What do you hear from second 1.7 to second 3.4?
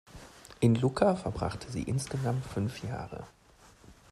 sie insgesamt fünf Jahre.